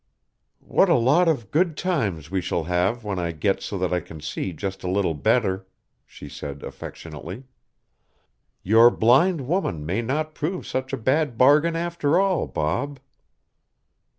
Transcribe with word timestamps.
"What 0.65 0.89
a 0.89 0.95
lot 0.97 1.27
of 1.27 1.51
good 1.51 1.77
times 1.77 2.31
we 2.31 2.41
shall 2.41 2.63
have 2.63 3.03
when 3.03 3.19
I 3.19 3.31
get 3.31 3.61
so 3.61 3.77
that 3.77 3.93
I 3.93 3.99
can 3.99 4.19
see 4.19 4.51
just 4.51 4.81
a 4.83 4.89
little 4.89 5.13
better," 5.13 5.67
she 6.07 6.27
said 6.27 6.63
affectionately. 6.63 7.43
"Your 8.63 8.89
blind 8.89 9.41
woman 9.41 9.85
may 9.85 10.01
not 10.01 10.33
prove 10.33 10.65
such 10.65 10.91
a 10.91 10.97
bad 10.97 11.37
bargain, 11.37 11.75
after 11.75 12.19
all, 12.19 12.47
Bob." 12.47 12.99